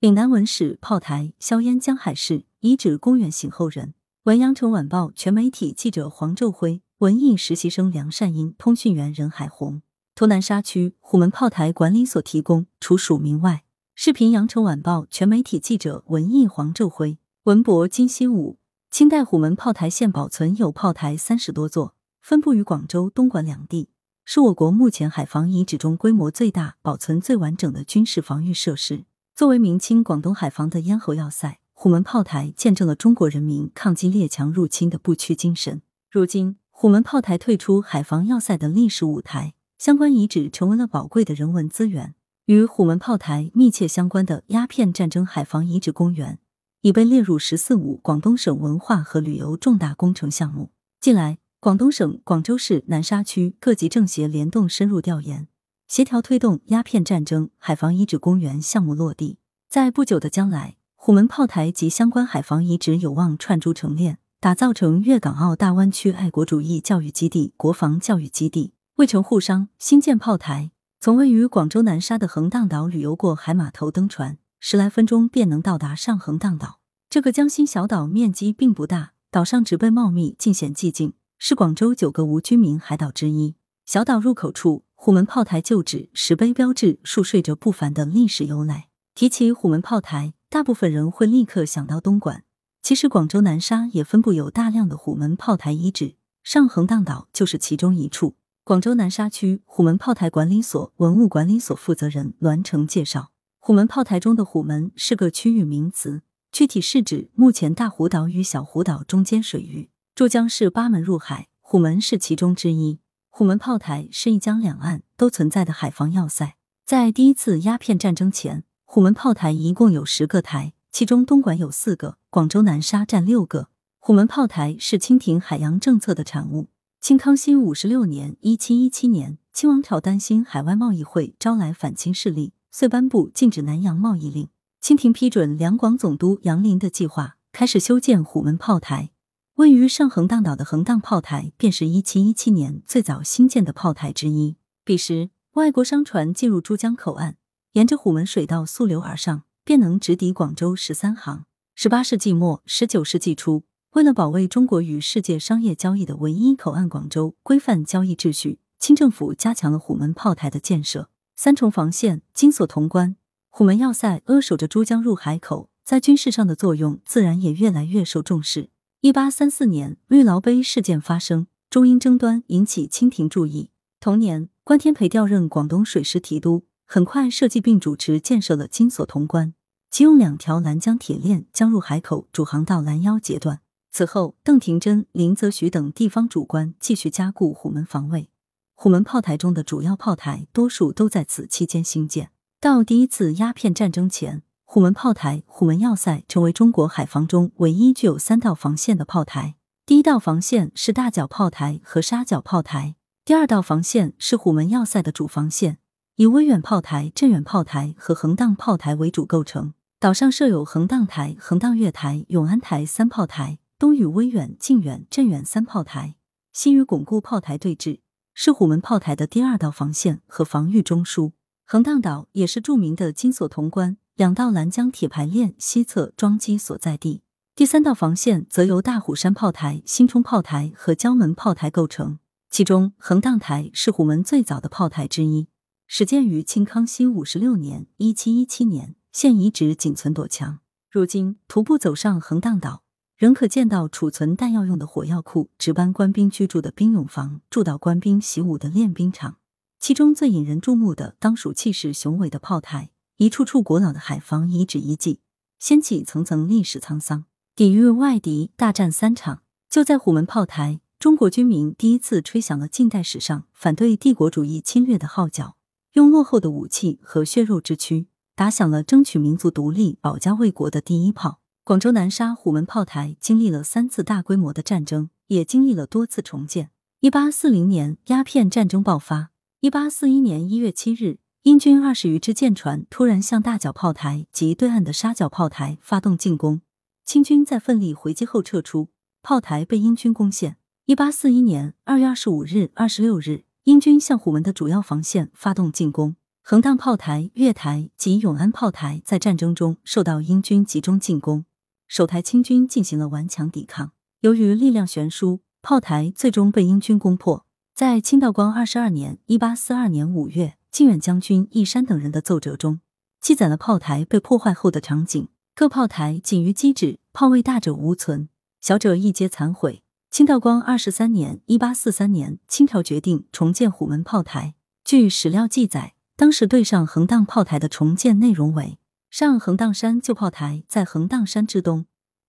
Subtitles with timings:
[0.00, 3.94] 岭南文史炮台硝烟江海事遗址公园醒后人。
[4.22, 9.82] 文阳城晚报全媒体记者黄昼辉，文艺实习生梁善英，通讯员任海红。
[10.14, 13.64] 图南沙区虎门炮台管理所提供，除署名外。
[13.96, 18.60] 视频羊城晚报全媒体记者文艺黄昼辉，文博金希武。
[18.92, 23.88] 清代虎门炮台现保存有炮台三十多座，分布于广州、东莞两地，
[24.24, 29.06] 是我国目前海防遗址中规模最大、保存最完整的军事防御设施。
[29.38, 35.80] 作为明清广东海防的咽喉要塞，虎门炮台见证了中国人民抗击列强入侵的不屈精神。
[36.10, 42.16] 如今，虎门炮台退出海防要塞的历史舞台，相关遗址成为了宝贵的人文资源。
[42.46, 46.40] 与虎门炮台密切相关的鸦片战争海防遗址公园，
[46.80, 50.72] 已被列入“十四五”广东省文化和旅游重大工程项目。
[51.00, 55.46] 近来，广东省广州市南沙区各级政协联动深入调研。
[55.88, 59.38] 协调推动鸦片战争海防遗址公园项目落地，
[59.70, 68.74] 在不久的将来，虎门炮台及相关海防遗址有望串珠成链，打造成粤港澳大湾区爱国主义教育基地、国防教育基地。
[68.96, 76.80] 为城沪商新建炮台，从位于广州南沙的横荡岛旅游过海码头登船，十来分钟便能到达上横荡岛。
[77.08, 83.54] 这个江心小岛面积并不大，岛上植被茂密，尽显寂静，是广州九个无居民海岛之一。
[83.86, 84.84] 小岛入口处。
[85.00, 88.88] 虎门炮台旧址石碑标志，述说着不凡的历史由来。
[89.14, 92.42] 提起虎门炮台，大部分人会立刻想到东莞。
[92.82, 98.34] 其实，广州南沙也分布有大量的虎门炮台遗址，上横荡岛就是其中一处。
[98.64, 109.90] 广州南沙区虎门炮台管理所文物管理所负责人栾成介绍，虎门炮台中的虎门是个区域名词，具体是指目前大湖岛与小湖岛中间水域。
[110.16, 112.98] 珠江是八门入海，虎门是其中之一。
[113.30, 116.56] 虎门炮台是一江两岸都存在的海防要塞。
[116.84, 123.68] 在第一次鸦片战争前，虎门炮台一共有十个台，其中东莞有四个，广州南沙占六个。
[123.98, 126.68] 虎门炮台是清廷海洋政策的产物。
[127.00, 134.48] 清康熙五十六年（一七一七年），清王朝担心海外贸易会招来反清势力，遂颁布禁止南洋贸易令。
[134.80, 139.10] 清廷批准两广总督杨林的计划，开始修建虎门炮台。
[139.58, 144.54] 位于上横荡岛的横荡炮台，便是一七一七年最早兴建的炮台之一。
[144.84, 147.34] 彼时，外国商船进入珠江口岸，
[147.72, 151.44] 沿着虎门水道溯流而上，便能直抵广州十三行。
[151.74, 153.64] 十八世纪末、十九世纪初，
[153.94, 161.10] 为了保卫中国与世界商业交易的唯一口岸广州，规范交易秩序，清政府加强了虎门炮台的建设。
[161.34, 163.16] 三重防线、金锁潼关、
[163.50, 168.70] 虎门要塞扼守着珠江入海口，在军事上的作用自然也越来越受重视。
[169.00, 173.70] 一八三四年，绿劳碑事件发生，中英争端引起清廷注意。
[174.00, 179.54] 同年，关天培调任广东水师提督，很快设计并主持建设了金锁潼关，
[179.88, 183.60] 其用两条拦江铁链将入海口主航道拦腰截断。
[183.92, 188.30] 此后，邓廷珍、林则徐等地方主官继续加固虎门防卫。
[188.74, 192.32] 虎门炮台中的主要炮台，多数都在此期间兴建。
[192.60, 194.42] 到第一次鸦片战争前。
[194.70, 199.54] 虎门炮台、虎门要塞成为中国海防中唯一具有三道防线的炮台。
[199.86, 205.78] 第一道防线是大角炮台和沙角炮台，第二道防线是虎门要塞的主防线，
[206.16, 209.72] 以威远炮台、镇远炮台和横荡炮台为主构成。
[209.98, 216.16] 岛上设有横荡台、横荡月台、永安台三炮台，东与威远、靖远、镇远三炮台，
[216.52, 218.00] 西与巩固炮台对峙，
[218.34, 221.32] 是虎门炮台的第二道防线和防御中枢。
[221.64, 223.96] 横荡岛也是著名的金锁潼关。
[224.18, 227.22] 两道拦江铁牌链西侧装机所在地，
[227.54, 232.18] 第三道防线则由大虎山炮台、新冲炮台和江门炮台构成。
[232.50, 235.46] 其中，横荡台是虎门最早的炮台之一，
[235.86, 240.58] 始建于清康熙五十六年（一七一七年），现遗址仅存垛墙。
[240.90, 242.82] 如今，徒步走上横荡岛，
[243.16, 249.36] 仍可见到储存弹药用的火药库、值班官兵居住的兵俑房、驻岛官兵习武的练兵场。
[249.78, 252.90] 其中最引人注目的，当属气势雄伟的炮台。
[253.18, 255.18] 一处处古老的海防遗址遗迹，
[255.58, 257.24] 掀起层层历史沧桑。
[257.56, 259.42] 抵御外敌，大战三场。
[259.68, 265.56] 就在虎门炮台，中国军民第一次吹响了近代史上反对帝国主义侵略的号角，
[265.94, 268.06] 用落后的武器和血肉之躯
[268.36, 271.40] 打响了争取民族独立、保家卫国的第一炮。
[271.64, 276.70] 广州南沙虎门炮台经历了三次大规模的战争，也经历了多次重建。
[277.00, 279.30] 一八四零年，鸦片战争爆发。
[279.58, 281.18] 一八四一年一月七日。
[281.42, 286.60] 英军二十余支舰船突然向大角炮台及对岸的沙角炮台发动进攻，
[287.04, 288.88] 清军在奋力回击后撤出，
[289.22, 290.56] 炮台被英军攻陷。
[290.86, 301.44] 一八四一年二月二十五日、二十六日，英军向虎门的主要防线发动进攻，横荡炮台、月台及永安炮台在战争中受到英军集中进攻，
[301.86, 303.92] 守台清军进行了顽强抵抗。
[304.22, 307.46] 由于力量悬殊，炮台最终被英军攻破。
[307.74, 312.78] 在清道光二十二年（一八四二年五月），靖远将军义山等人的奏折中，
[313.20, 315.26] 记载了炮台被破坏后的场景。
[315.56, 318.28] 各炮台仅于基址，炮位大者无存，
[318.60, 319.82] 小者一皆残毁。
[320.08, 324.54] 清道光二十三年（一八四三年），清朝决定重建虎门炮台。
[324.84, 325.94] 据史料记载。
[326.14, 328.78] 当时对上横荡炮台的重建内容为：
[329.10, 331.86] 上横荡山旧炮台在横荡山之东，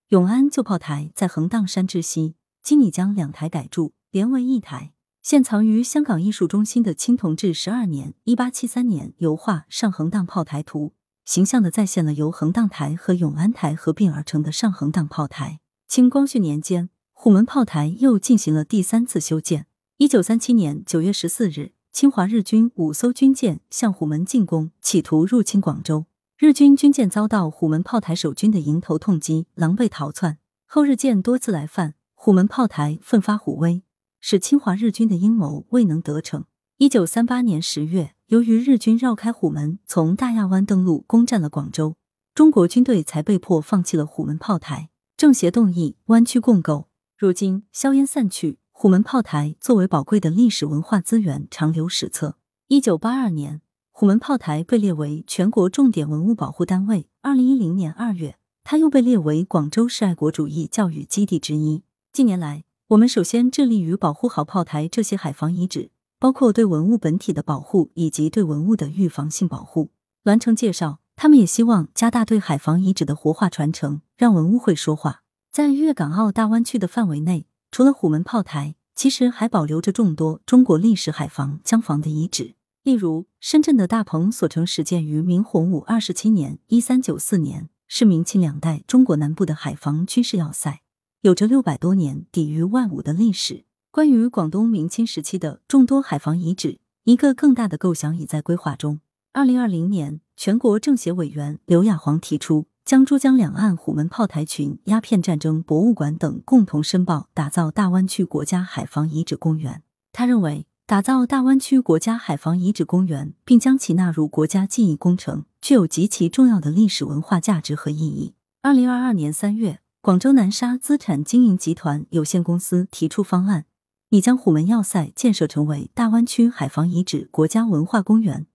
[0.08, 2.34] 永安旧炮台在横荡山之西。
[2.64, 4.92] 今已将两台改筑，连为一台。
[5.22, 10.86] 现藏于香港艺术中心的清同治十二年（一八七三年）油画《上横荡炮台图》，
[11.26, 15.60] 形象的再现了由横荡台和永安台合并而成的上横荡炮台。
[15.86, 19.66] 清光绪年间，虎门炮台又进行了第三次修建。
[19.98, 21.72] 一九三七年九月十四日。
[21.92, 26.06] 侵华日军五艘军舰向虎门进攻，企图入侵广州。
[26.38, 30.38] 日军军舰遭到虎门炮台守军的迎头痛击，狼狈逃窜。
[30.66, 33.82] 后日舰多次来犯，虎门炮台奋发虎威，
[34.20, 36.44] 使侵华日军的阴谋未能得逞。
[36.78, 41.96] 一九三八年十月，由于日军绕开虎门，从大亚湾登陆，攻占了广州，
[42.34, 44.90] 中国军队才被迫放弃了虎门炮台。
[45.16, 46.88] 政协动议湾区共构。
[47.18, 48.58] 如今硝烟散去。
[48.72, 52.38] 虎门炮台作为宝贵的历史文化资源，长留史册。
[52.68, 57.06] 一九八二年，虎门炮台被列为全国重点文物保护单位。
[57.20, 61.82] 二零一零年二月，它又被列为广州市爱国主义教育基地之一。
[62.10, 69.90] 近年来，我们首先致力于保护好炮台这些海防遗址，包括对文物本体的保护以及对文物的预防性保护。
[70.24, 75.22] 栾成介绍，他们也希望加大对海防遗址的活化传承，让文物会说话。
[75.52, 77.46] 在粤港澳大湾区的范围内。
[77.70, 82.56] 除了虎门炮台，其实还保留着众多中国历史海防、江防的遗址。
[82.82, 90.80] 例如，深圳的大鹏所城始建于明洪武二十七年（一三九四年），是明清两代中国南部的海防军事要塞，
[91.22, 93.66] 有着六百多年抵御万五的历史。
[93.90, 99.00] 关于广东明清时期的众多海防遗址，一个更大的构想已在规划中。
[99.34, 102.66] 二零二零年，全国政协委员刘亚煌提出。
[102.86, 109.82] 将珠江两岸虎门炮台群、鸦片战争博物馆等共同申报，打造大湾区国家海防遗址公园。
[110.12, 118.32] 他认为，打造大湾区国家海防遗址公园，并将其纳入国家记忆工程，具有极其重要的历史文化价值和意义。
[118.62, 123.66] 二零二二年三月，广州南沙资产经营集团有限公司提出方案，
[124.08, 128.46] 拟将虎门要塞建设成为大湾区海防遗址国家文化公园，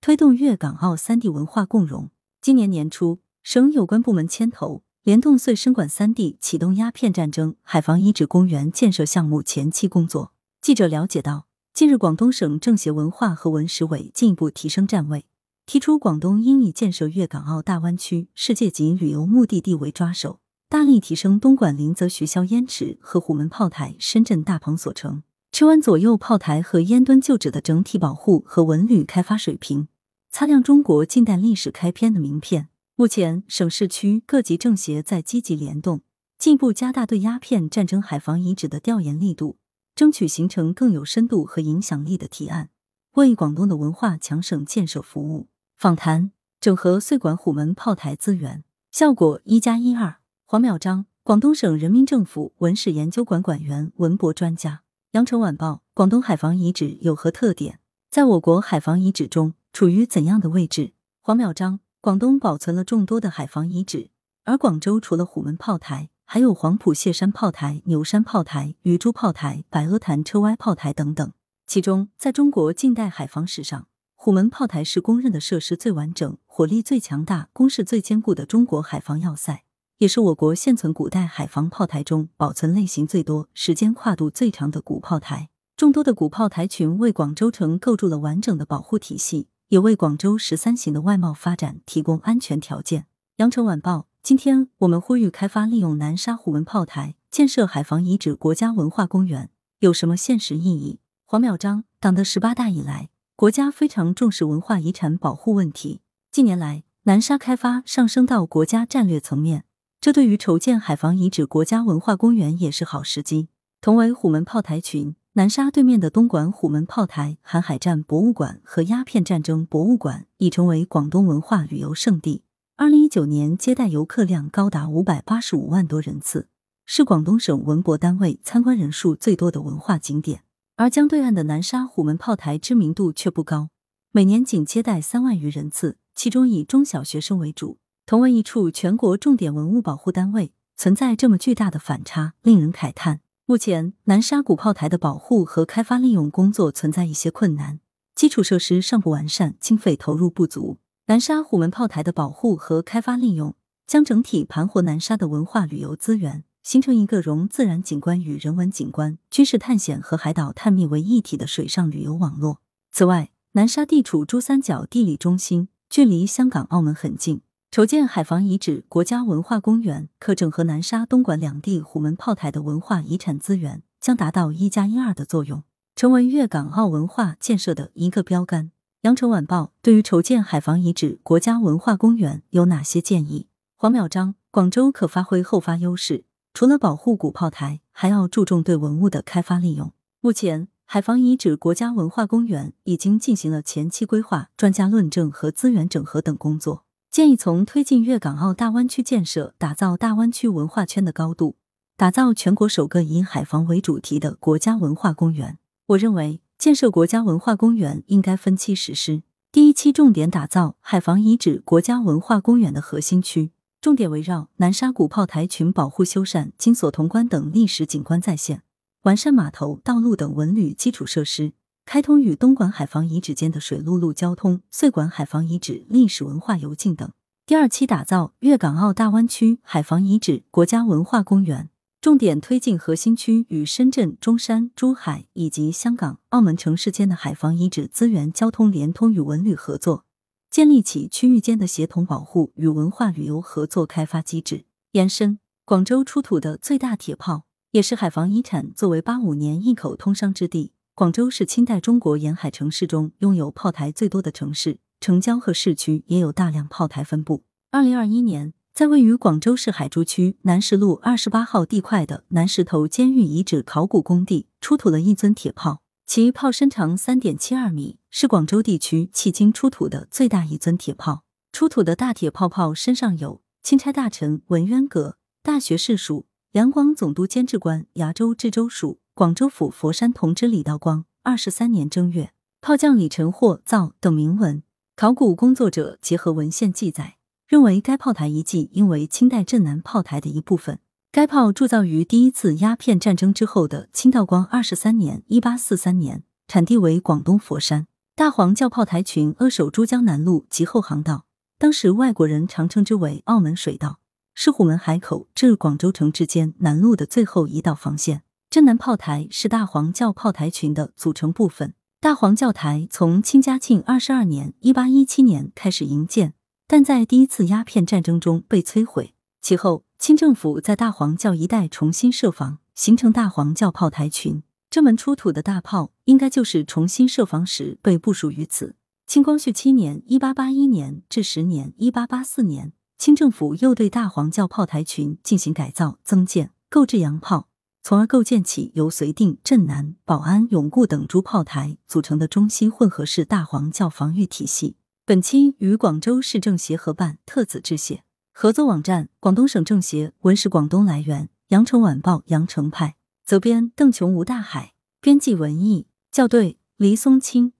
[0.00, 2.08] 推动粤港澳三地文化共融。
[2.40, 3.20] 今年年初。
[3.42, 10.32] 省有关部门牵头，联动穗深管三地启动鸦片战争海防遗址公园建设项目前期工作。
[10.62, 15.26] 记者了解到，近日广东省政协文化和文史委进一步提升站位，
[15.66, 20.40] 提出广东应以建设粤港澳大湾区世界级旅游目的地为抓手，
[20.74, 25.22] 大力提升东莞临泽学校烟池和虎门炮台、深圳大鹏所城
[25.52, 29.86] 赤湾左右炮台和烟墩旧址的整体保护和文旅开发水平，
[30.32, 32.70] 擦亮中国近代历史开篇的名片。
[32.96, 36.00] 目前，省市区各级政协在积极联动，
[36.38, 39.58] 进一步加大对鸦片战争海防遗址的调研力度，
[39.94, 42.70] 争取形成更有深度和影响力的提案，
[43.12, 45.46] 为广东的文化强省建设服务。
[45.76, 50.16] 访谈：整合穗管虎门炮台资源，效果一加一二。
[50.46, 54.82] 黄淼章，广东省人民政府文史研究馆馆员、文博专家。
[55.12, 57.80] 羊城晚报：广东海防遗址有何特点？
[58.10, 60.92] 在我国海防遗址中处于怎样的位置？
[61.22, 61.80] 黄淼章。
[62.02, 64.10] 广东保存了众多的海防遗址，
[64.44, 71.32] 而广州除了虎门炮台，还有黄埔谢山炮台、牛山炮台、鱼珠炮台、白鹅潭车歪炮台等等。
[71.66, 79.64] 其中，在中国近代海防史上，虎门炮台是公认的设施最完整、火力最强大、工事最坚固的中国海防要塞，
[79.98, 85.50] 也是我国现存古代海防炮台中保存类型最多、时间跨度最长的古炮台。
[85.76, 89.48] 众多的古炮台群为广州城构筑了完整的保护体系。
[89.68, 93.06] 也为广州“十三行”的外贸发展提供安全条件。
[93.36, 101.00] 羊城晚报，今天我们呼吁开发利用南沙虎门炮台建设海防遗址国家文化公园，有什么现实意义？
[101.24, 106.02] 黄淼章，党的十八大以来，国家非常重视文化遗产保护问题。
[106.30, 109.64] 近年来，南沙开发上升到国家战略层面，
[110.04, 113.48] 这对于筹建海防遗址国家文化公园也是好时机。
[113.80, 115.16] 同为虎门炮台群。
[115.32, 122.42] 南沙对面的东莞虎门炮台、韩海战博物馆和鸦片战争博物馆已成为广东文化旅游胜地。
[122.76, 126.48] 二零一九年接待游客量高达五百八十五万多人次，
[126.84, 130.42] 是广东省文博单位参观人数最多的文化景点。
[130.76, 133.70] 而江对岸的南沙虎门炮台知名度却不高，
[134.12, 137.78] 每年仅接待三万余人次，其中以中小学生为主。
[138.06, 143.20] 同为一处全国重点文物保护单位，存在这么巨大的反差，令人慨叹。
[143.46, 147.80] 目前，南沙古炮台的保护和开发利用工作存在一些困难，
[148.14, 150.76] 基础设施尚不完善，经费投入不足。
[151.06, 153.54] 南沙虎门炮台的保护和开发利用，
[153.86, 162.60] 将整体盘活南沙的文化旅游资源，形成一个融自然景观与人文景观、军事探险和海岛探秘为一体的水上旅游网络。
[162.92, 167.40] 此外，南沙地处珠三角地理中心，距离香港、澳门很近。
[167.74, 175.64] 筹建海防遗址国家文化公园，可整合南沙、东莞两地虎门炮台的文化遗产资源，将达到一加一二的作用，
[175.96, 178.70] 成为粤港澳文化建设的一个标杆。
[179.00, 183.48] 羊城晚报对于筹建海防遗址国家文化公园有哪些建议？
[183.74, 189.90] 黄淼章，广州可发挥后发优势，除了保护古炮台，还要注重对文物的开发利用。
[190.20, 196.83] 目前，海防遗址国家文化公园已经进行了前期规划、专家论证和资源整合等工作。
[197.14, 201.54] 建议从推进粤港澳大湾区建设、打造大湾区文化圈的高度，
[201.96, 205.56] 打造全国首个以海防为主题的国家文化公园。
[205.86, 209.22] 我认为，建设国家文化公园应该分期实施。
[209.52, 218.62] 第一期重点打造海防遗址国家文化公园的核心区，重点围绕南沙古炮台群保护修缮、金锁潼关等历史景观再现，
[219.02, 221.52] 完善码头、道路等文旅基础设施。
[221.86, 227.10] 开通与东莞海防遗址间的水陆路交通，穗莞海防遗址历史文化游径等。
[227.46, 231.68] 第二期打造粤港澳大湾区海防遗址国家文化公园，
[232.00, 240.06] 重点推进核心区与深圳、中山、珠海以及香港、澳门城市间的海防遗址资源交通联通与文旅合作，
[240.50, 244.64] 建立起区域间的协同保护与文化旅游合作开发机制。
[244.92, 250.72] 延伸，广州出土的最大铁炮也是海防遗产，作为八五年一口通商之地。
[250.96, 257.42] 广州是清代中国沿海城市中拥有炮台最多的城市，城郊和市区也有大量炮台分布。
[257.72, 271.24] 二零二一年，在位于广州市海珠区南石路二十八号地块的南石头监狱遗址考古工地出土了一尊铁炮，其炮身长三点七二米，是广州地区迄今出土的最大一尊铁炮。
[271.50, 279.00] 出土的大铁炮炮身上有钦差大臣文渊阁、大学士署、两广总督监制官崖州知州署。
[279.16, 284.64] 广州府佛山同知李道光二十三年正月，炮将李成货造等铭文。
[284.96, 290.80] 考古工作者结合文献记载，认为该炮台遗迹应为清代镇南炮台的一部分。
[291.12, 297.86] 该炮铸造于第一次鸦片战争之后的清道光二十三年（一八四三年），产地为广东佛山。
[298.16, 304.00] 大黄教炮台群扼守珠江南路及后航道，当时外国人常称之为澳门水道，
[304.34, 308.22] 是虎门海口至广州城之间南路的最后一道防线。
[308.54, 311.74] 镇南炮台是大黄教炮台群的组成部分。
[312.00, 316.34] 大黄教台从清嘉庆二十二年（一八一七年）开始营建，
[316.68, 319.16] 但在第一次鸦片战争中被摧毁。
[319.40, 324.44] 其后，清政府在大黄教一带重新设防，形成大黄教炮台群。
[324.70, 328.76] 这门出土的大炮，应该就是重新设防时被部署于此。
[329.08, 337.48] 清光绪七年（一八八一年）至十年（一八八四年），清政府又对大黄教炮台群进行改造、增建、购置洋炮。
[337.86, 344.76] 从而构建起由绥定、镇南、宝安、永固等诸炮台组成的中西混合式大黄教防御体系。
[345.04, 348.02] 本期与广州市政协合办，特此致谢。
[348.32, 354.72] 合作网站：广东省政协文史广东来源：羊城晚报羊城派，责编：邓琼吴大海，
[355.02, 357.52] 编辑：文艺，校对：黎松青。